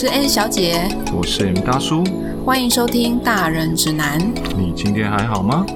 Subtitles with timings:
[0.00, 2.02] 是 N 小姐，我是 M 大叔，
[2.42, 4.18] 欢迎收听《大人指南》。
[4.56, 5.66] 你今天还好吗？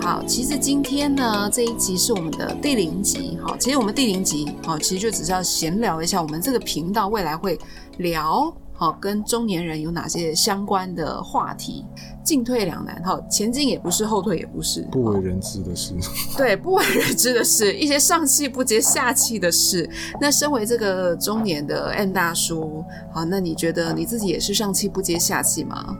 [0.00, 3.36] 好，其实今天呢这一集是我们的第零集。
[3.42, 7.58] 好，其实我们第零集，好，其实就只是要闲聊一下，我们这个频道未来会
[7.96, 8.54] 聊。
[8.82, 11.86] 好，跟中年人有哪些相关的话题？
[12.24, 15.94] 进退两难，哈，前进也不是，后退也不是，不为人知的事。
[16.36, 19.88] 对，不为人知的事，一些上气不接下气的事。
[20.20, 25.96] 那身为这个中年的 N 大叔，好，那你觉得你自己也是上气不接下气吗？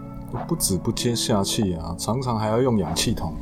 [0.48, 3.32] 不止不接下气啊，常常还要用氧气筒。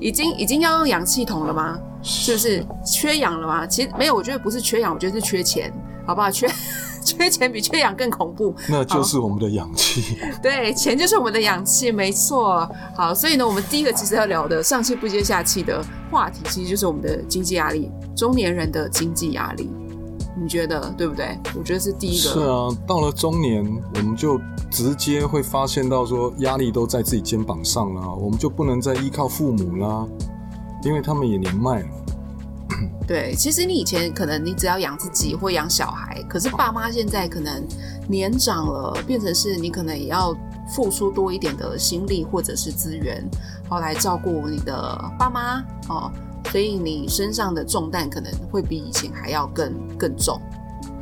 [0.00, 1.78] 已经已经要用氧气筒了吗？
[2.02, 3.64] 是不是缺氧了吗？
[3.64, 5.72] 其实没有，我觉得不是缺氧，我觉得是缺钱，
[6.04, 6.28] 好不好？
[6.28, 6.48] 缺。
[7.02, 10.18] 缺钱比缺氧更恐怖，那就是我们的氧气。
[10.42, 12.68] 对，钱就是我们的氧气，没错。
[12.96, 19.70] 好，所以呢，我们第一个其实要聊的上气不接下气的话题，其实就是我们的经济压力，中年人的经济压力。
[20.40, 21.38] 你觉得对不对？
[21.58, 22.30] 我觉得是第一个。
[22.30, 23.62] 是啊，到了中年，
[23.94, 30.06] 我们就直接会发现到说，压力都在自己肩膀上了，我们就不能再依靠父母啦，
[30.82, 31.88] 因为他们也年迈了。
[33.06, 37.66] 对，其实你以前可能你只要养自己或养小孩，可是爸妈现在可能
[38.08, 40.36] 年长了，变成是你可能也要
[40.74, 43.22] 付出多一点的心力或者是资源，
[43.68, 46.12] 好来照顾你的爸妈哦，
[46.50, 50.40] 所以你身上的重担可能会比以前还要更更重，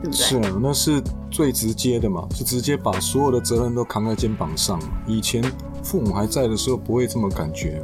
[0.03, 0.17] 对不对？
[0.17, 4.81] 是啊，那是最直接的嘛，是直接把所有的责任都扛在肩膀上。
[5.06, 5.43] 以前
[5.83, 7.83] 父母还在的时候，不会这么感觉。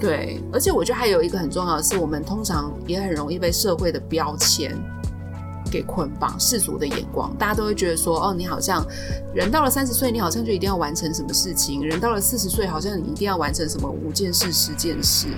[0.00, 4.76] 对，而且我觉得还有一个很重要的是，我们通常也很容易被社会的标签
[5.70, 8.84] 给捆绑，世俗的眼光，大家都会觉得说，哦，你好像
[9.34, 15.28] 人到了三十岁，你好像就一定要完成什么事情；人到了四十岁，好像你一定要完成什么五件事、十件事。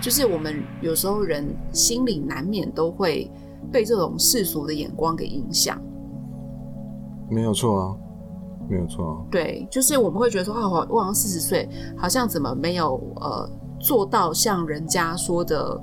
[0.00, 3.30] 就是我们有时候人心里难免都会
[3.70, 5.80] 被这种世俗的眼光给影响。
[7.30, 7.94] 没有错啊，
[8.68, 9.16] 没有错啊。
[9.30, 13.50] 对，就是我们会觉得说，哦，我好像四十岁，好像怎么没有呃。
[13.78, 15.80] 做到像人家说的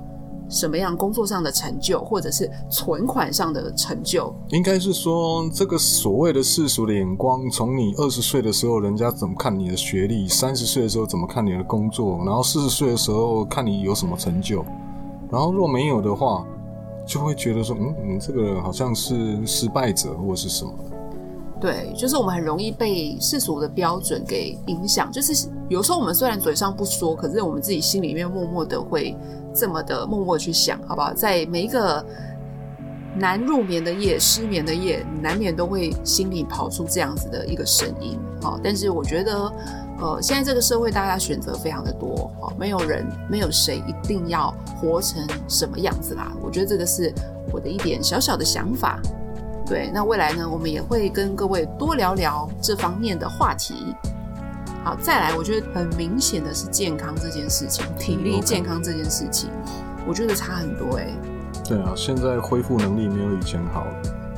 [0.48, 14.64] 什么样工作上的成就，或者是存款上的成就，应该是说这个所谓的世俗的眼光，从你二十岁的时候，人家怎么看你的学历；三十岁的时候怎么看你的工作；然后四十岁的时候看你有什么成就。
[15.30, 16.46] 然后若没有的话，
[17.06, 20.72] 就会觉得说，嗯，你这个好像是失败者或是什么。
[21.60, 25.10] 对，就是我们很容易被世俗的标准给影响。
[25.10, 29.16] 就是有时候我们虽然嘴上不说，可是我们自己心里面默默的会
[29.54, 31.14] 这么的默默去想，好不好？
[31.14, 32.04] 在每一个
[33.16, 38.18] 难入眠的夜、失眠的夜，难免都会心里跑出这样子的一个声音。
[38.42, 39.50] 好，但是我觉得，
[40.00, 46.30] 呃，现在这个社会大家选择非常的多，好，没有人没有谁一定要活成什么样子啦。
[46.42, 47.10] 我觉得这个是
[47.52, 49.00] 我的一点小小的想法。
[49.66, 53.94] 对，那未来呢，我们也会跟各位多聊聊这方面的话题。
[54.84, 59.48] 好，再来，我觉得很明显的是健康这件事情，体力健康这件事情，
[60.06, 61.08] 我觉得差很多哎。
[61.66, 63.86] 对啊，现在恢复能力没有以前好，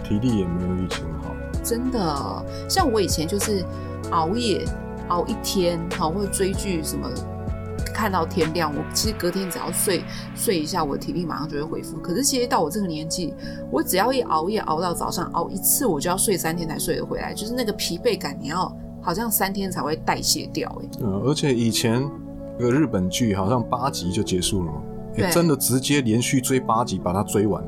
[0.04, 1.34] 体力也没有以前好。
[1.64, 3.64] 真的，像我以前就是
[4.12, 4.64] 熬夜
[5.08, 7.10] 熬一天，好或者追剧什么。
[7.96, 11.96] 看到天亮，我其实隔天只要睡睡一下，我的体力马上就会恢复。
[11.96, 13.32] 可是其实到我这个年纪，
[13.70, 18.70] 我只要一熬夜熬到早上，熬一次我就要睡三天才睡得回来，就是那个疲惫感，你要
[19.00, 20.70] 好像三天才会代谢掉。
[20.82, 22.06] 哎，嗯，而且以前
[22.58, 27.64] 那个日本剧好像八集就结束了嘛，真的直接连续追八集把它追完，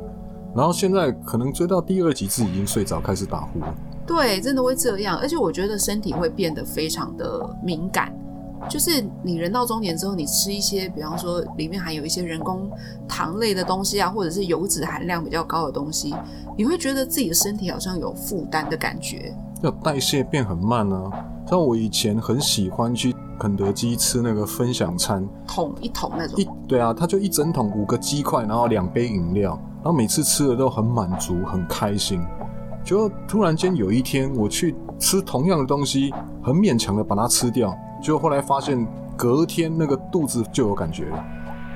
[0.54, 3.74] 然后现在可能追到第二集自己已经睡着开始打呼了。
[4.06, 8.12] 对，真的会这样，而且我觉得身体会变得非常的敏感。
[8.68, 12.70] 就是你人到中年之后，你吃一些，比方说里面含有一些人工
[13.06, 16.14] 糖类的东西啊，或者是油脂含量比较高的东西，
[16.56, 21.10] 你会觉得自己的身体好像有负担的感觉，要代谢变很慢啊。
[21.46, 26.38] 像我以前很喜欢去肯德基吃那个分享餐，桶一桶那种。
[26.38, 32.20] 一对啊，他就一整桶五个鸡块，然后两杯饮料，然后每次吃的都很满足，很开心。
[32.84, 36.12] 就突然间有一天我去吃同样的东西，
[36.42, 37.74] 很勉强的把它吃掉。
[38.02, 38.86] 就后来发现，
[39.16, 41.24] 隔天那个肚子就有感觉了，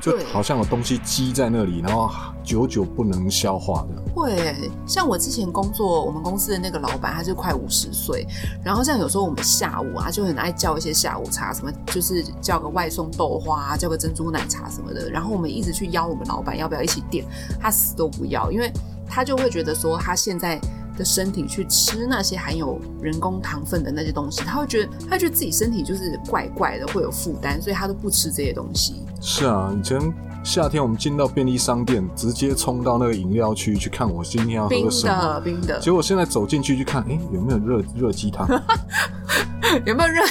[0.00, 2.10] 就好像有东西积在那里，然后
[2.44, 4.02] 久久不能消化的。
[4.14, 4.54] 会，
[4.86, 8.26] 像我之前工作，我们公司的那个老板，他就快五十岁，
[8.64, 17.24] 然后像有时候我们下午啊，就很爱叫一些下午茶，什么就是叫个外送豆花，叫个珍珠奶茶什么的，然后我们一直去邀我们老板要不要一起点，
[17.60, 18.72] 他死都不要，因为
[19.08, 20.60] 他就会觉得说他现在。
[20.96, 29.02] 的身体去吃那些含有人工糖分的那些东西，他会觉得他觉得自己身体就是怪怪的，会有负担，所以他都不吃这些东西。
[29.20, 30.00] 是啊，以前
[30.44, 35.34] 夏天我们进到便利商店，直接冲到那个饮料区去看我今天要喝什么。
[35.34, 38.48] 的冰的，结果现在走进去去看，哎、有没有热热鸡汤？
[39.86, 40.22] 有没有热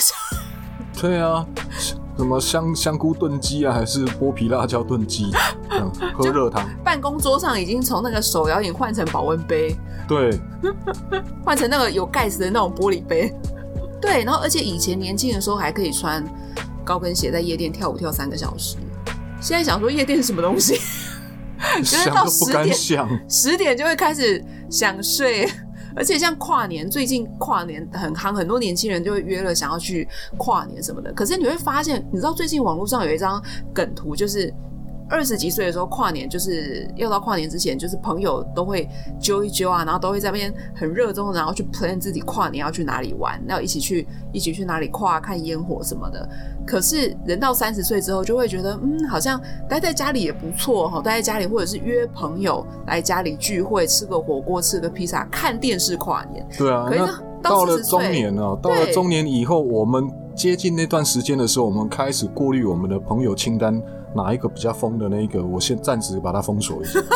[1.02, 1.46] 对啊，
[2.22, 5.32] 什么香香菇炖鸡啊，还是剥皮辣椒炖鸡？
[5.72, 6.70] 嗯，喝热汤。
[6.84, 9.76] 办公桌上已经从那个手摇饮换成保温杯，
[10.08, 10.40] 对，
[11.44, 13.34] 换成那个有盖子的那种玻璃杯。
[14.00, 16.24] 对，然后而且以前年轻的时候还可以穿
[16.86, 18.76] 高跟鞋在夜店跳舞跳三个小时，
[19.42, 20.76] 现在想说夜店是什么东西，
[21.84, 23.20] 觉得到十点敢想。
[23.28, 25.50] 十点就会开始想睡。
[25.96, 30.08] 而且像跨年，最近跨年很夯，很多年轻人就会约了想要去
[30.38, 31.12] 跨年什么的。
[31.14, 33.42] 可是你会发现，你知道最近网络上有一张
[33.74, 34.54] 梗图，就是
[35.12, 38.88] 二十几岁的时候跨年，就是要到跨年之前，就是朋友都会
[39.20, 46.28] 揪一揪啊，然后都会在那边很热衷，然后去 plan 自己跨年要去哪里玩，要一起去一起去哪里跨看烟火什么的。
[46.66, 56.48] 可是人到三十岁之后，就会觉得，嗯，好像待在家里也不错哈，待在家里或者是约朋友来家里聚会，吃个火锅，吃个披萨，看电视跨年。
[56.58, 63.82] 对啊，可是到了中年了，到了中年以后，我们接近那段时间的时候，我们开始过滤我们的朋友清单，
[64.16, 67.00] 哪一个比较疯的那一个，我先暂时把它封锁一下。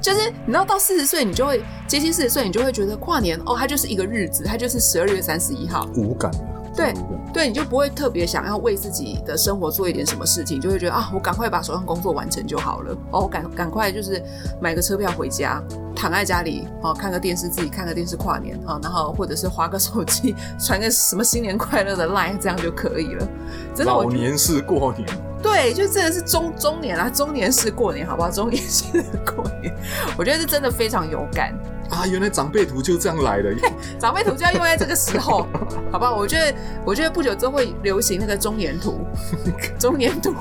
[0.00, 5.88] 就是你知道，到四十岁，你就会接近四十岁，你就会觉得跨年哦，它就是一个日子，它就是十二月三十一号。
[5.94, 7.21] 无感了，对无感。
[7.32, 12.92] 对，你就不会特别想要为自己的生活做一点什么事情，就会觉得啊，我赶快把手上工作完成就好了。
[13.10, 14.22] 哦，我赶赶快就是
[14.60, 15.62] 买个车票回家，
[15.96, 23.26] 躺在家里哦，看个电视，自己看个电视跨年啊、哦，然后或者是划个手机， 传个什么新年快乐的 line，这样就可以了。
[23.74, 25.08] 真的，老年是过年，
[25.42, 28.30] 对，就真的是中中年啦，中年式过年，好不好？
[28.30, 29.74] 中年式的过年，
[30.18, 31.54] 我觉得是真的非常有感。
[31.92, 33.54] 啊，原来长辈图就这样来的。
[34.00, 35.46] 长辈图就要用在这个时候，
[35.92, 36.16] 好不好？
[36.16, 36.54] 我觉得，
[36.86, 38.98] 我觉得不久之后会流行那个中年图，
[39.78, 40.34] 中年图。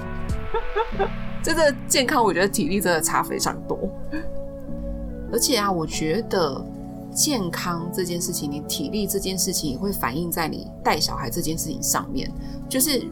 [1.43, 3.77] 这个健康，我觉得体力真的差非常多。
[5.33, 6.63] 而且啊，我觉得
[7.13, 12.31] 健康这件事情，你体力这件事情，也会反映在你带小孩这件事情上面。
[12.69, 13.03] 就是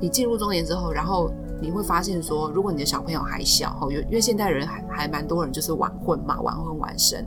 [0.00, 1.30] 你进入中年之后，然后
[1.60, 7.24] 你会发现说，如果你的小朋友还小，哦，有因为现代人还还蛮多人就是晚婚嘛，晚婚晚生，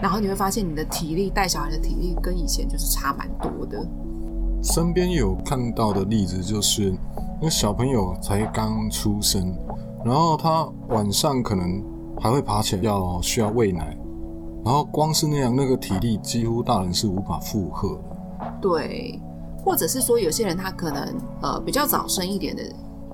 [0.00, 3.86] 然后你会发现你的体力带小孩的体力跟以前就是差蛮多的。
[4.62, 6.94] 身边有看到的例子就是，
[7.40, 9.56] 那小朋友才刚出生，
[10.04, 11.82] 然后他晚上可能
[12.20, 13.96] 还会爬起来要需要喂奶，
[14.64, 18.52] 然后光是那样，那个体力几乎大人是无法负荷的。
[18.60, 19.20] 对，
[19.64, 22.62] 或者是说有些人他可能呃比较早生一点的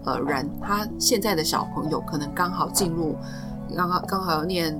[0.04, 3.16] 呃人，他现在的小朋友可能刚好进入
[3.76, 4.76] 刚刚刚好要念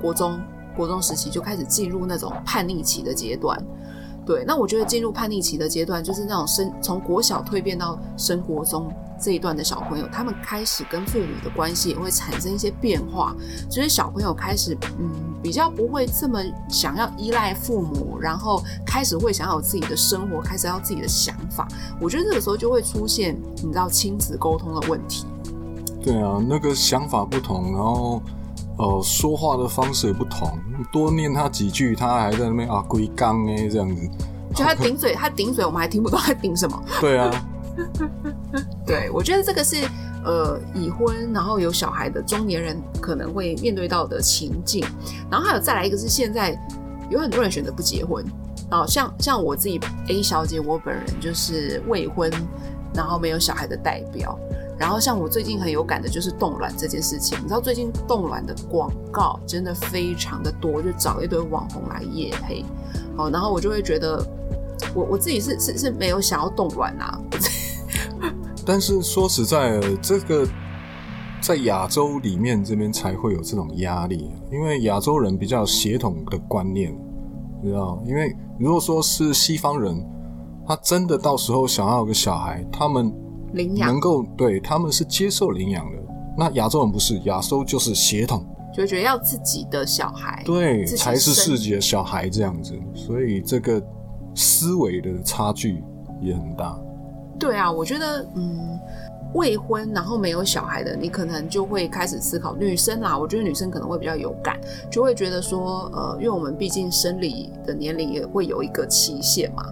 [0.00, 0.40] 国中，
[0.76, 3.58] 国中时期就开始进入那种叛逆期的阶段。
[4.26, 13.32] 对，那我觉得进入叛逆期的阶段，就是那种升从国小蜕变到升国中这一段的小朋友，他们开始跟父母的关系也会产生一些变化，
[13.70, 15.08] 就是小朋友开始嗯
[15.40, 21.68] 比较不会这么想要依赖父母，然后开始会想要有自己的生活，开始要自己的想法。
[22.00, 25.24] 我觉得这个时候就会出现你知道亲子沟通的问题。
[26.02, 28.20] 对啊，那个想法不同，然后
[28.76, 30.58] 呃说话的方式也不同，
[30.92, 34.10] 多念他几句，他还在那边啊龟缸哎这样子。
[34.54, 36.82] 就他顶嘴，他顶嘴，我们还听不懂他顶什么。
[37.00, 37.30] 对啊，
[38.86, 39.76] 对，我觉得这个是
[40.24, 44.84] 呃已婚然后有小孩的中年人可能会面对到的情境，
[45.30, 46.58] 然后还有再来一个是现在
[47.10, 48.24] 有很多人选择不结婚，
[48.70, 52.30] 哦，像像我自己 A 小姐，我本人就是未婚，
[52.94, 54.38] 然后没有小孩的代表。
[54.78, 62.64] 然后像我最近很有感的就是冻卵这件事情，你知道最近冻卵的广告真的非常的多，就找一堆网红来夜配，
[63.16, 64.22] 好，然后我就会觉得
[64.94, 67.18] 我我自己是是是没有想要冻卵啊，
[68.66, 70.46] 但是说实在的，这个
[71.40, 76.92] 在亚洲里面这边才会有这种压力，因为亚洲人比较协同的观念，
[77.62, 78.02] 你知道？
[78.06, 80.04] 因为如果说是西方人，
[80.66, 83.12] 他真的到时候想要有个小孩，他们
[83.56, 85.98] 领养能够对他们是接受领养的。
[86.38, 93.82] 那亚洲人不是，亚洲就是血统，就觉得要自己的小孩，对，才是生自己的小孩这样子，所以这个
[94.34, 95.82] 思维的差距
[96.20, 96.78] 也很大。
[97.38, 98.78] 对啊，我觉得嗯，
[99.32, 103.16] 未婚然后没有小孩的，你可能就会开始思考女生啦。
[103.16, 104.60] 我觉得女生可能会比较有感，
[104.90, 109.64] 就会觉得说，呃，因为我们毕竟生理的年龄也会有一个期限嘛。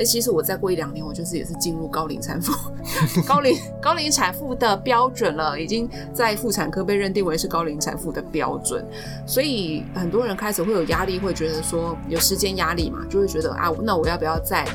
[0.00, 2.52] 哎，其实我再过一两年，我就是也是进入高龄产妇，
[3.28, 8.82] 高龄高龄产妇的标准了，已经在妇产科被认定为是高龄产妇的标准，
[9.26, 14.66] 所以很多人开始会有压力，会觉得说有时间压力嘛，就会觉得啊，那我要不要在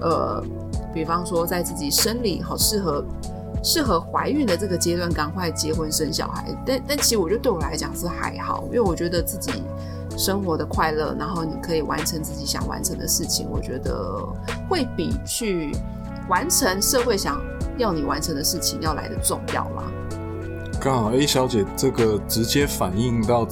[0.00, 0.42] 呃，
[0.92, 3.04] 比方说在自己生理好适合
[3.62, 6.44] 适合怀孕的这个阶段赶快结婚生小孩。
[6.66, 9.62] 但但其实我觉得对我来讲是还好，因为我觉得自己
[10.16, 14.18] 生活的快乐，然后你可以完成自己想完成的事情，我觉得
[14.68, 15.72] 会比去
[16.28, 17.40] 完成社会想
[17.78, 19.84] 要你完成的事情要来的重要啦。
[20.80, 23.46] 刚好 A 小姐这个直接反映到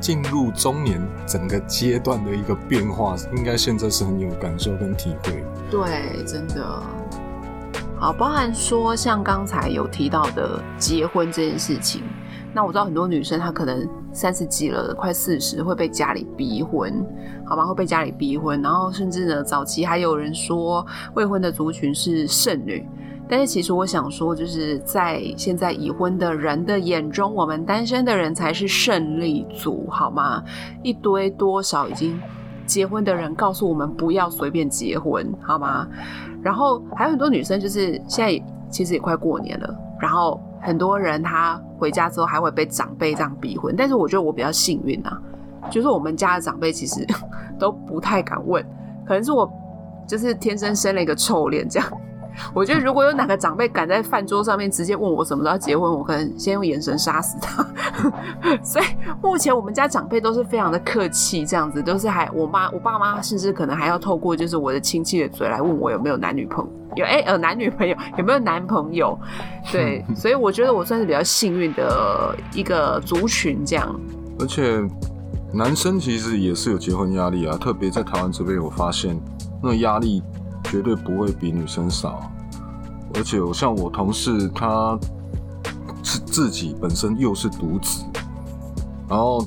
[0.00, 5.44] 进入中年整个阶段的一个变化，应该现在是很有感受跟体会。
[5.70, 6.82] 对，真的。
[8.00, 12.02] 好，包含说像刚才有提到的结婚这件事情，
[12.58, 16.92] 那我知道很多女生她可能三十几了，快四十会被家里逼婚，
[17.46, 17.64] 好吗？
[17.64, 20.84] 会被家里逼婚，然后甚至呢，早期还有人说
[21.14, 22.84] 未婚的族群是剩女。
[23.28, 30.42] 但是其实我想说，就是在现在已婚的人的眼中，我们单身的人才是胜利组，好吗？
[30.82, 32.20] 一堆多少已经
[32.66, 35.86] 结婚的人告诉我们不要随便结婚，好吗？
[36.42, 45.20] 然后还有很多女生，就是现在其实也快过年了，然后很多人他回家之后还会被长辈这样逼婚，但是我觉得我比较幸运啊，
[45.70, 47.06] 就是我们家的长辈其实
[47.58, 48.64] 都不太敢问，
[49.06, 49.50] 可能是我
[50.06, 51.88] 就是天生生了一个臭脸这样。
[52.54, 57.66] 我觉得如果有哪个长辈敢在饭桌上面直接问我什么时候结婚，我可能先用眼神杀死他。
[58.62, 58.84] 所以
[59.22, 66.66] 目前我们家长辈都是非常的客气，这样子都是还我妈我爸妈甚至可能还要透过就是我的亲戚的嘴来问我有没有男女朋
[66.96, 69.18] 友，哎呃男女朋友有没有男朋友？
[69.72, 74.00] 对， 所以我觉得我算是比较幸运的一个族群这样。
[74.40, 74.80] 而且
[75.52, 79.18] 男生其实也是有结婚压力啊，特别在台湾这边，我发现
[79.62, 80.22] 那种压力。
[80.70, 82.30] 绝对不会比女生少，
[83.14, 84.98] 而且像我同事，他
[86.02, 88.04] 是自己本身又是独子，
[89.08, 89.42] 然后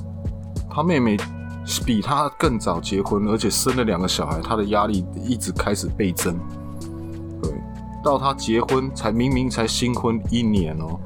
[0.68, 1.16] 他妹妹
[1.86, 6.36] 比他更早结婚，而且生了两个小孩，他的压力一直开始倍增。
[7.40, 7.52] 对，
[8.02, 10.98] 到他结婚才明明才新婚一年哦，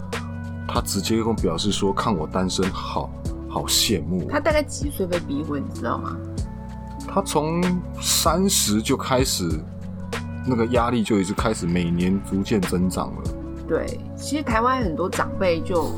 [0.66, 3.10] 他直接跟我表示说，看我单身，好
[3.50, 4.26] 好羡慕。
[4.30, 6.16] 他大概几岁被逼婚，你知道吗？
[7.06, 7.62] 他从
[8.00, 9.62] 三十就开始。
[10.46, 13.22] 那个压力就已经开始每年逐渐增长了。
[13.68, 15.90] 对，其实台湾很多长辈就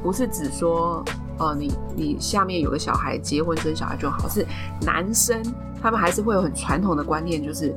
[0.00, 1.04] 不是只说，
[1.38, 4.46] 呃，你你下面有个小孩结婚生小孩就好，是
[4.86, 5.42] 男生
[5.82, 7.74] 他们还是会有很传统的观念，就是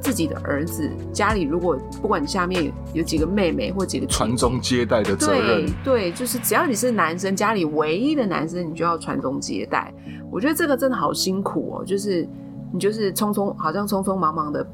[0.00, 9.94] 自己的儿子家里如果不管你下面有几个妹妹或几个传宗接代的责任，对对，就是只要你是男生，家里唯一的男生，你就要传宗接代。
[10.32, 12.28] 我觉得这个真的好辛苦哦，就是
[12.72, 14.66] 你就是匆匆好像匆匆忙忙的。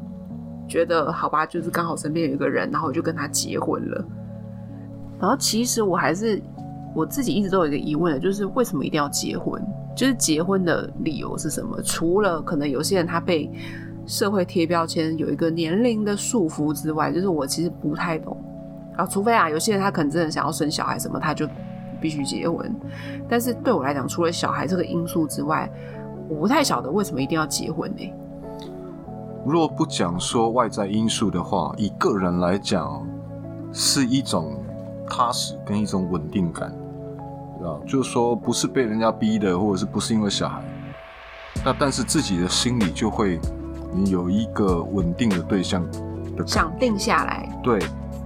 [0.69, 4.05] 觉得好吧，就是刚好身边有一个人，然后我就跟他结婚了。
[5.21, 6.43] 然后其实我还是
[6.95, 9.63] 我自己一直都有一个疑问的，就是为什么一定要结婚？
[9.97, 11.81] 就是结婚的理由是什么？
[11.83, 13.49] 除了可能有些人他被
[14.07, 18.37] 社会贴标签，有一个年龄的束缚之外，就是我其实不太懂。
[18.97, 21.49] 啊，除非啊，有些人他可能真的想要生小孩什么，他就
[22.01, 22.75] 必须结婚。
[23.29, 25.71] 但是对我来讲，除了小孩这个因素之外，
[26.29, 28.13] 我不太晓得为什么一定要结婚呢？
[29.47, 33.07] 若不讲说外在因素的话，以个人来讲，
[33.73, 34.57] 是一种
[35.09, 36.69] 踏实跟一种稳定感，
[37.63, 40.63] 啊，就是说不是被人家逼的，或者是不是因为小孩，
[41.65, 43.39] 那但是自己的心里就会，
[43.93, 45.85] 你有一个稳定的对象
[46.37, 47.49] 的想定下来。
[47.63, 47.79] 对，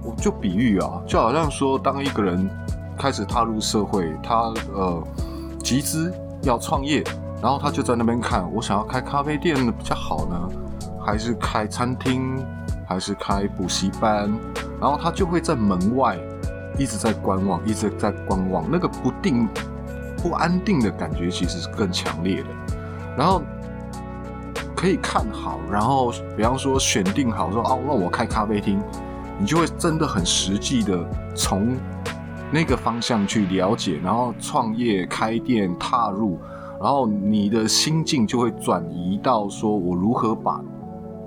[0.03, 2.49] 我就比喻啊，就好像说，当一个人
[2.97, 5.03] 开始踏入社会，他呃
[5.61, 7.03] 集资要创业，
[7.41, 10.49] 然后他就在那边看，我想要开咖啡店比较好呢。
[11.09, 12.37] 还是开餐厅，
[12.87, 14.31] 还是开补习班，
[14.79, 16.15] 然后他就会在门外
[16.77, 19.49] 一直在观望，一直在观望，那个不定、
[20.21, 22.49] 不安定的感觉其实是更强烈的。
[23.17, 23.41] 然后
[24.75, 28.79] 可以看好，然后比方说选定好说哦，那我开咖啡厅，
[29.39, 31.75] 你就会真的很实际的从
[32.51, 36.37] 那个方向去了解，然后创业开店踏入，
[36.79, 40.61] 然后你的心境就会转移到说我如何把。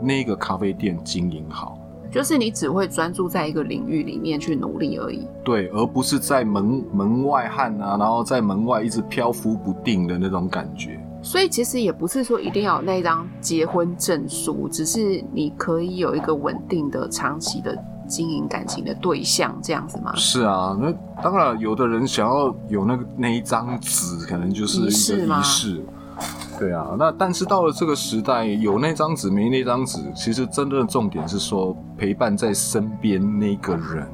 [0.02, 1.78] 那个咖啡店经营好，
[2.10, 5.26] 就是你只会专注在一个领域里面去努力而已。
[5.44, 11.00] 对，而不是在门门外汉啊，然后在门外一直漂浮不定的那种感觉。
[11.22, 17.78] 所以其实也不是说一定要有那张结婚证书，只是你可以有一个稳定的、长期的
[18.08, 20.12] 经营感情的对象，这样子吗？
[20.16, 20.92] 是啊，那
[21.22, 25.80] 当然，有的人想要有那个那一张纸，可能就是一个仪式。
[26.62, 34.06] 对啊，那但是到了这个时代，有那张纸没那张纸，其实真正的重点是说陪伴在身边那个人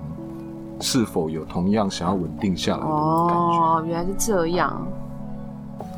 [0.80, 2.96] 是否有同样想要稳定下来的感觉。
[2.96, 4.80] 哦，原来是这样。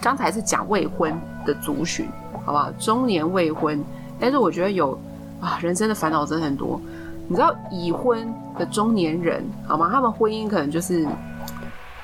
[0.02, 1.16] 刚才是讲未婚
[1.46, 2.08] 的族群，
[2.44, 2.68] 好不好？
[2.72, 3.80] 中年未婚，
[4.18, 4.98] 但是我觉得有
[5.40, 6.80] 啊，人生的烦恼真的很多。
[7.28, 9.88] 你知道已婚的中年人好吗？
[9.88, 11.06] 他们婚姻可能就是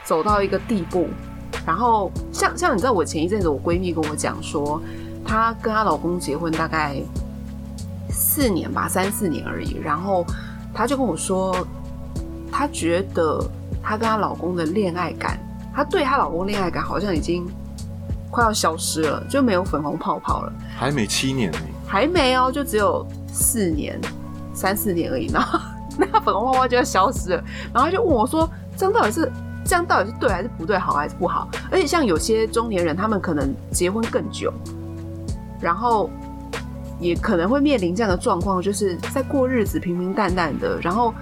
[0.04, 1.08] 走到一个地步，
[1.66, 4.80] 然后像像你知道，我前一阵子我闺蜜跟我讲说，
[5.26, 7.02] 她跟她老公结婚大概
[8.08, 10.24] 四年吧，三四年而已，然后
[10.72, 11.66] 她就跟我说，
[12.52, 13.44] 她觉得
[13.82, 15.38] 她跟她老公的恋爱感，
[15.74, 17.44] 她对她老公恋爱感好像已经
[18.30, 20.52] 快要消失了，就没有粉红泡泡了。
[20.78, 24.00] 还没七年呢，还没哦，就只有四年、
[24.54, 25.58] 三四年而已，然后
[25.98, 27.44] 那粉红泡泡就要消失了，
[27.74, 29.30] 然后她就问我说：“这样到底是
[29.66, 34.52] 这样到底是对还是不对，好还是不好？”而且像有些中年人，他们可能结婚更久，
[35.60, 36.08] 然后
[37.00, 41.12] 也可能会面临这样的状况，就是在过日子平平淡淡的，然后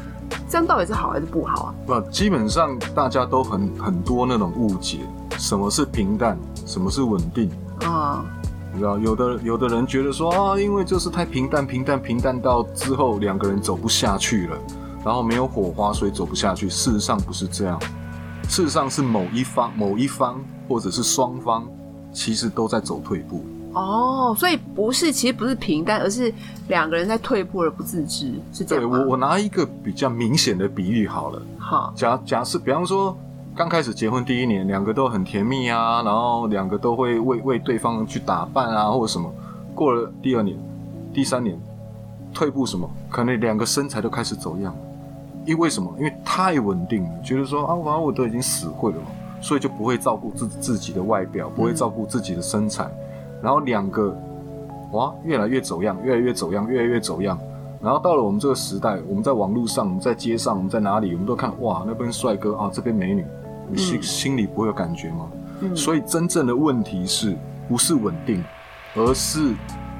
[0.48, 1.74] 这样到底是好还是不好啊？
[1.86, 5.00] 不，基本上大家都很很多那种误解，
[5.38, 7.50] 什么是平淡，什么是稳定。
[7.84, 8.24] 啊、
[8.72, 14.56] 你知道，有的有的人觉得说啊，因为就是太平淡，平淡平淡到之后两个人走不下去了，
[15.04, 16.70] 然后没有火花，所以走不下去。
[16.70, 17.78] 事实上不是这样，
[18.48, 21.66] 事实上是某一方、某一方或者是双方，
[22.12, 23.44] 其实都在走退步。
[23.72, 26.32] 哦，所以不是，其实不是平淡，而是
[26.68, 28.88] 两个人在退步而不自知，是这样？
[28.88, 33.16] 对我，我拿一个比较明显的比喻好了，好，假假设，比方说
[33.56, 39.32] 刚开始结婚第一年，两个都很甜蜜啊，然后两个都会为为对方去打扮啊，或者什么。
[39.74, 40.56] 过了第二年、
[41.12, 41.60] 第三年，
[42.32, 42.88] 退步什么？
[43.10, 44.78] 可能两个身材都开始走样了。
[45.44, 45.92] 因为什么？
[45.98, 49.06] 因为太稳定了，觉得说啊，反正我都已经死会了嘛，
[49.40, 52.90] 所以就不会照顾自自己的外表，不会照顾自己的身材，
[53.42, 54.16] 然后两个
[54.92, 57.38] 哇，越来越走样，越来越走样，越来越走样。
[57.82, 63.26] 然后到了我们这个时代，我们在网络上，我们在街上，我们在哪里，我们都看哇，那边帅哥啊，这边美女，
[63.68, 65.30] 你心、嗯心里不会有感觉吗？
[65.60, 67.36] 嗯，所以真正的问题是
[67.68, 68.42] 不是稳定，
[68.94, 69.52] 而是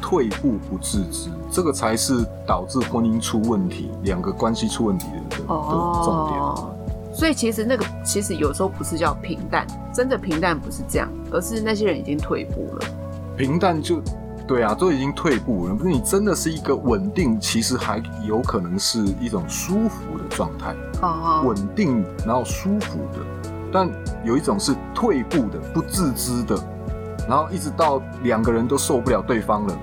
[0.07, 6.39] 退步不自知，这个才是导致婚姻出问题、两个关系出问题的的的重点。
[6.39, 6.77] 哦，
[7.15, 12.87] 所以其实那个其实有时候不是叫平淡，真的平淡不是这样，而是那些人已经退步了。
[13.35, 13.99] 平淡就
[14.47, 15.75] 对啊，都已经退步了。
[15.75, 23.21] 不是你真的是一个稳定，其实还有可能是一种舒服的状态，哦，稳定然后舒服的。
[23.73, 23.91] 但
[24.23, 26.57] 有一种是退步的、不自知的，
[27.27, 29.75] 然后一直到两个人都受不了对方了，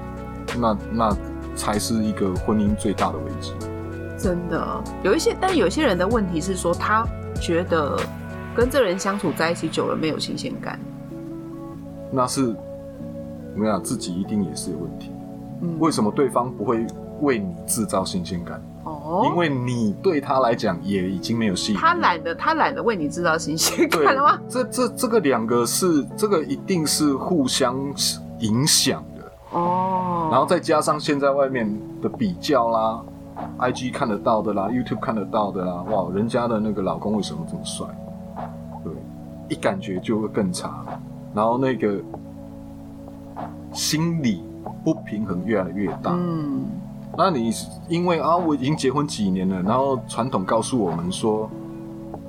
[0.60, 1.18] 那那
[1.56, 3.54] 才是一个婚姻最大的危机。
[4.18, 7.06] 真的有一些，但有些人的问题是说，他
[7.40, 8.00] 觉得
[8.56, 10.80] 跟这人相处在一起久了没有新鲜感。
[12.12, 15.12] 那是我跟你讲，自己一定也是有问题。
[15.62, 16.86] 嗯，为什么对方不会
[17.22, 18.62] 为你制造新鲜感？
[18.84, 21.82] 哦，因为你对他来讲也已经没有吸引力。
[21.82, 24.40] 他懒得，他懒得为你制造新鲜对感了吗？
[24.48, 27.76] 这这这个两个是这个一定是互相
[28.40, 29.11] 影响的，
[29.52, 31.68] 哦，然后再加上现在外面
[32.02, 33.02] 的比较啦
[33.60, 37.86] ，IG 看得到的啦，YouTube 看得到的啦，哇，人家的那个老公为什么这么帅？
[38.84, 38.94] 对，
[39.50, 40.86] 一感觉就会更差，
[41.34, 42.00] 然后那个
[43.74, 44.44] 心理
[44.84, 46.12] 不平衡越来越大。
[46.14, 46.64] 嗯，
[47.18, 47.52] 那你
[47.90, 51.50] 因为啊，我已经结婚几年了，然后传统告诉我们说，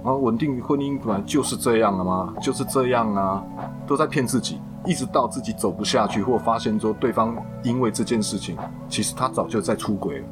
[0.03, 2.35] 啊，稳定婚姻本来就是这样了吗？
[2.41, 3.45] 就是这样啊，
[3.87, 8.57] 都在骗自己，一直到自己走不下去，或发现说对方因为这件事情，
[8.89, 10.25] 其实他早就在出轨了，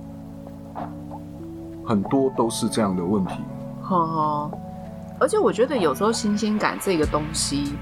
[1.84, 3.34] 很多都是这样的问题。
[3.82, 4.50] 哈哈。
[5.18, 7.74] 而且我觉得有时候新鲜感这个东西，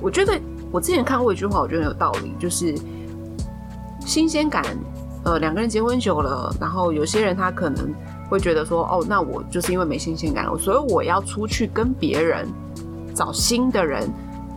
[0.00, 0.40] 我觉得
[0.72, 2.74] 我之前看过一句话，我觉得很有道理，就是
[4.00, 4.64] 新鲜感。
[5.24, 7.92] 呃，两个人结婚久了，然后有些人他可能
[8.28, 12.46] 会觉得说，哦，那我就是因为没新鲜感了，所以我要出去跟别人
[13.12, 14.08] 找新的人，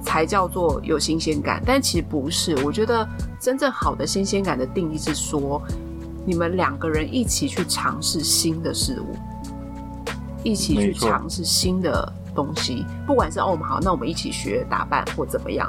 [0.03, 1.61] 才叫做有新鲜感。
[1.65, 3.07] 但其实不是，我觉得
[3.39, 5.61] 真正好的新鲜感的定义是说，
[6.25, 9.15] 你们两个人一起去尝试新的事物，
[10.43, 15.67] 一起去尝试新的东西，不管是哦，我们好，那我们一起学打扮或怎么样，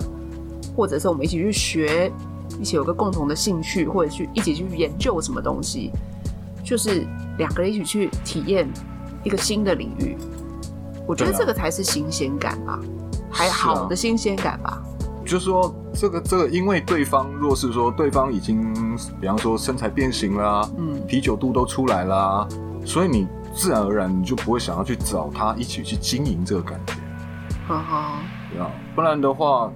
[0.76, 2.12] 或者是我们一起去学，
[2.60, 5.90] 一起有个共同的兴趣，或者去一起去研究什么东西，
[6.62, 7.06] 就是
[7.38, 8.68] 两个人一起去体验
[9.24, 10.16] 一个新的领域。
[11.06, 12.78] 我觉得这个才是新鲜感吧，
[13.30, 14.82] 还好的新鲜感吧。
[15.24, 18.72] 就是说，这个这个，因为对方若是说对方已经，
[19.20, 22.48] 比方说身材变形啦、嗯，啤酒肚都出来啦，
[22.84, 26.94] 所以你自然而然你就不会想要去找他一起去经营这个感觉。
[27.68, 28.12] 哈哈，
[28.50, 29.70] 对啊，不然的话，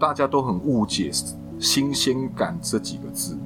[0.00, 1.10] 大家都很误解
[1.60, 3.36] “新鲜感”这几个字，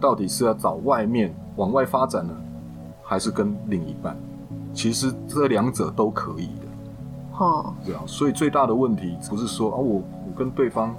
[0.00, 2.32] 到底是要找外面往外发展呢，
[3.02, 4.16] 还是跟另一半？
[4.72, 6.66] 其实这两者都可以的，
[7.40, 8.02] 哈，对啊。
[8.06, 10.94] 所以最大的问题不是说啊，我我跟对方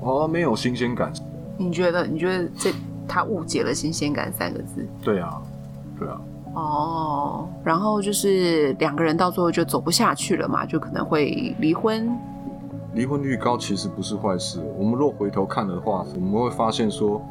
[0.00, 1.12] 哦没有新鲜感，
[1.56, 2.04] 你觉得？
[2.06, 2.72] 你觉得这
[3.06, 4.86] 他误解了“新鲜感”三个字？
[5.02, 5.40] 对啊，
[5.98, 6.20] 对啊，
[6.54, 12.10] 哦，然后就是两个人到最后就走不下去了嘛，就可能会离婚。
[12.94, 14.60] 离婚率高其实不是坏事。
[14.76, 17.22] 我们若回头看的话，我们会发现说，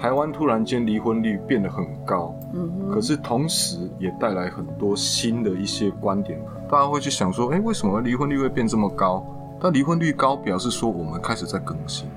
[0.00, 9.22] 台湾突然间离婚率变得很高，嗯，可是同时也带来很多新的一些观点，大家会去想说，哎、为什么离婚率会变这么高？
[9.60, 12.08] 但离婚率高表示说我们开始在更新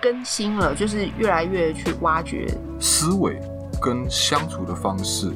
[0.00, 2.46] 更新了，就是越来越去挖掘。
[2.78, 3.40] 思维
[3.82, 5.32] 跟相处的方式、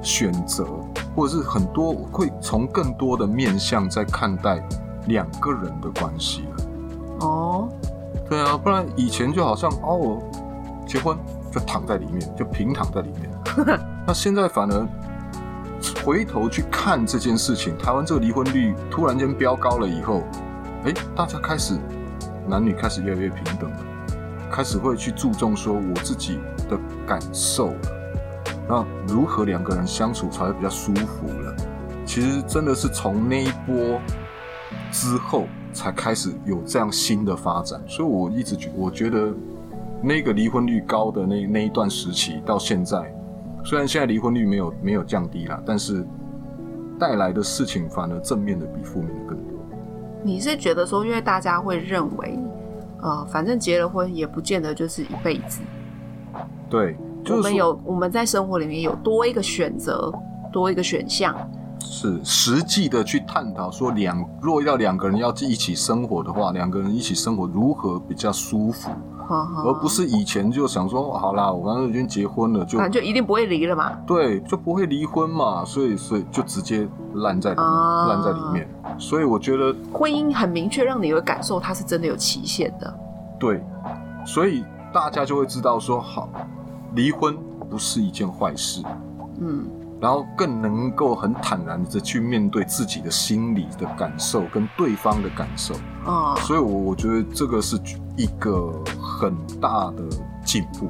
[0.00, 0.66] 选择，
[1.14, 4.66] 或者是很多会从更多的面向在看待
[5.08, 6.64] 两个人的关系了。
[7.20, 7.68] 哦，
[8.30, 10.22] 对啊，不然以前就好像哦，我
[10.88, 11.16] 结婚
[11.52, 13.30] 就躺在里面，就平躺在里面。
[14.06, 14.88] 那现在反而
[16.02, 20.22] 回头去看这件事情，台湾这个离婚率突然间飙高了以后，
[20.84, 21.78] 哎，大家开始
[22.48, 23.76] 男女开始越来越平等了，
[24.50, 27.78] 开始会去注重说我自己的感受了，
[28.66, 31.54] 那如何两个人相处才会比较舒服了？
[32.06, 34.00] 其实真的是从那一波
[34.90, 39.30] 之后才开始有这样新的发展，所以我一直觉我觉得
[40.02, 43.12] 那个离婚率高的那那一段时期到现在，
[43.64, 46.06] 虽然现在离婚率没有没有降低啦，但是
[46.98, 49.58] 带来的事情反而正面的比负面的更多。
[50.22, 52.38] 你是觉得说，因为大家会认为，
[53.00, 55.60] 呃，反正结了婚也不见得就是一辈子。
[56.68, 60.12] 对，我就是我们有我们在生活里面有多一个选择，
[60.52, 61.36] 多一个选项。
[61.80, 68.90] 是实际的去探讨说两若要两个人要一起生活的话，两个人一起生活如何比较舒服，
[69.28, 73.92] 而不是以前就想说好啦，我反正已经结婚了，就反正就一定不会离了嘛。
[74.06, 78.68] 对，就不会离婚嘛，所以所以就直接烂在里面，啊烂在里面。
[78.98, 82.98] 所以我觉得婚姻很明确让你有感受，它是真的有期限的。
[83.38, 83.62] 对，
[84.26, 86.28] 所以大家就会知道说，好，
[86.94, 87.36] 离婚
[87.70, 88.82] 不是一件坏事，
[89.40, 89.66] 嗯，
[90.00, 95.74] 然后更能够很坦然的去面对自己的心理的感受跟对方的感受。
[96.04, 97.78] 啊、所以我，我觉得这个是
[98.16, 100.02] 一个很大的
[100.44, 100.88] 进步，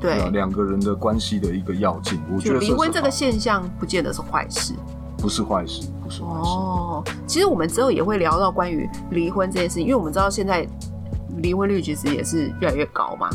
[0.00, 2.20] 对啊，两个人的关系的一个要进。
[2.30, 4.74] 我觉得离婚这个现象，不见得是坏事。
[5.20, 6.50] 不是坏事，不是坏事。
[6.50, 10.64] 哦，其实我们之后也会聊到关于离婚这件事情，因为我们知道现在
[11.38, 13.28] 离婚率其实也是越来越高嘛，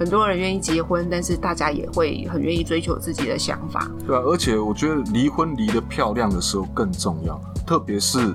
[0.00, 3.86] 很多人愿意结婚，但是大家也会很愿意追求自己的想法。
[4.06, 8.34] 对啊，而且我觉得离婚离得漂亮的时候更重要，特别是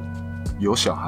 [0.60, 1.08] 有小孩，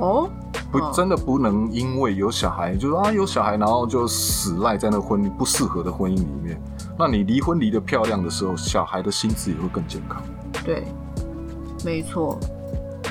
[0.00, 0.28] 哦，
[0.72, 6.60] 不嗯真的不能因为有小孩，就说啊有小孩，然后就死赖在那婚姻不适合的婚姻里面。
[6.98, 10.20] 那你离婚离得漂亮的时候，小孩的心智也会更健康。
[10.64, 10.82] 对，
[11.84, 12.36] 没错。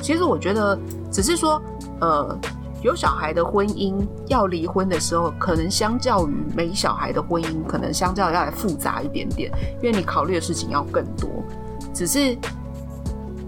[0.02, 0.78] 其实我觉得，
[1.10, 1.62] 只是说，
[2.02, 2.38] 呃，
[2.86, 3.96] 有小孩的婚姻
[4.28, 11.28] 要离婚的时候，可能相较于没小孩的婚姻，可能相较要来复杂一点点，因为你考虑的事情要更多。
[11.92, 12.38] 只是，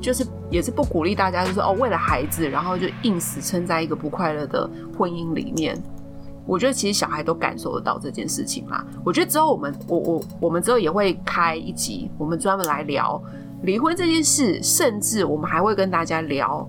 [0.02, 5.80] 就是也是不鼓励大家，就是哦，为了孩子，然后就硬死撑在一个不快乐的婚姻里面。
[6.47, 8.84] 我觉得其实小孩都感受得到这件事情啦。
[9.06, 13.21] 我觉得之后我们我我我们之后也会开一集，我们专门来聊
[13.62, 16.67] 离婚这件事，甚至我们还会跟大家聊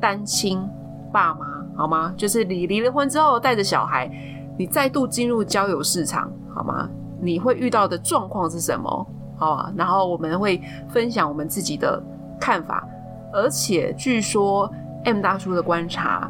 [0.00, 0.62] 单亲
[1.10, 2.12] 爸妈，好吗？
[2.16, 4.10] 就是你离了婚之后带着小孩，
[4.58, 6.90] 你再度进入交友市场，好吗？
[7.20, 9.06] 你会遇到的状况是什么？
[9.36, 12.02] 好啊，然后我们会分享我们自己的
[12.40, 12.84] 看法，
[13.32, 14.68] 而且据说
[15.04, 16.28] M 大叔的观察，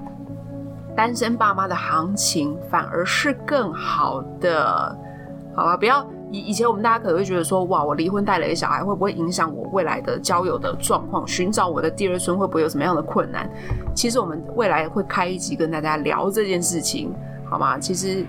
[0.95, 4.95] 单身爸妈的行情反而是更好的，
[5.57, 5.77] 好吧？
[5.77, 11.27] 不要以以前我们大家可能会觉得说，哇，我离婚带了一个小孩，会不会影响我未来的交友的状况？
[11.27, 13.49] 寻找我的第二春会不会有什么样的困难？
[13.95, 17.15] 其实我们未来会开一集跟大家聊这件事情，
[17.49, 17.79] 好吗？
[17.79, 18.27] 其实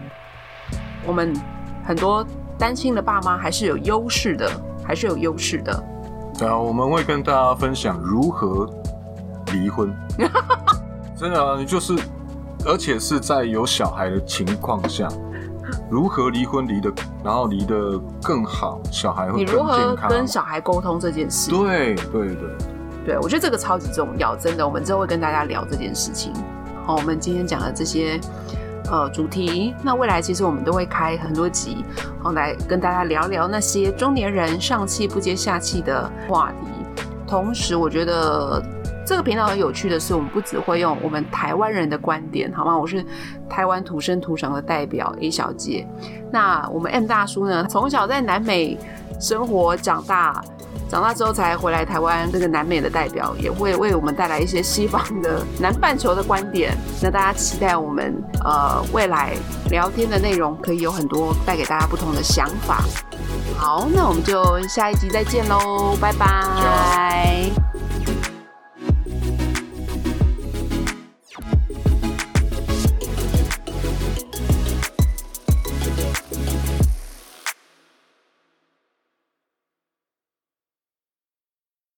[1.06, 1.34] 我们
[1.84, 2.26] 很多
[2.58, 4.50] 单亲的爸妈还是有优势的，
[4.84, 5.84] 还是有优势的。
[6.38, 8.70] 对啊，我们会跟大家分享如何
[9.52, 9.94] 离婚。
[11.18, 11.94] 真的啊，你就是，
[12.66, 15.10] 而且是在有小孩的情况下，
[15.90, 16.92] 如何离婚离的，
[17.24, 19.96] 然后离得更好，小孩会你如何。
[20.08, 21.52] 跟小孩沟通这件事？
[21.52, 22.50] 对对对，
[23.06, 24.66] 对，我觉得这个超级重要，真的。
[24.66, 26.34] 我们之后会跟大家聊这件事情。
[26.86, 28.20] 好，我们今天讲的这些
[28.90, 31.86] 呃主题，那未来其实我们都会开很多集，
[32.22, 37.04] 好来跟大家聊聊那些中年人上气不接下气的话题。
[37.28, 38.60] 同时，我觉得
[39.10, 42.78] 这个频道很有趣的是，我们不只会用我们台湾人的观点，好吗？
[42.78, 43.04] 我是
[43.50, 45.84] 台湾土生土长的代表 A 小姐。
[46.32, 48.78] 那我们 M 大叔呢，从小在南美
[49.20, 50.40] 生活长大，
[50.88, 56.78] 长大之后才回来台湾，这个南美的代表也会为我们带来一些西方的南半球的观点。
[57.02, 58.14] 那大家期待我们
[58.46, 59.34] 呃未来
[59.72, 62.84] 聊天的内容可以有很多带给大家不同的想法。
[63.58, 67.69] 好，那我们就下一集再见喽，拜拜。